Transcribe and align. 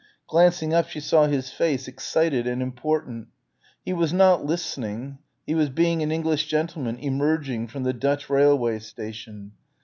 Glancing 0.25 0.73
up 0.73 0.89
she 0.89 0.99
saw 0.99 1.27
his 1.27 1.51
face 1.51 1.87
excited 1.87 2.47
and 2.47 2.59
important. 2.63 3.27
He 3.85 3.93
was 3.93 4.11
not 4.11 4.43
listening. 4.43 5.19
He 5.45 5.53
was 5.53 5.69
being 5.69 6.01
an 6.01 6.11
English 6.11 6.47
gentleman, 6.47 6.97
"emerging" 6.97 7.67
from 7.67 7.83
the 7.83 7.93
Dutch 7.93 8.27
railway 8.27 8.79
station. 8.79 9.51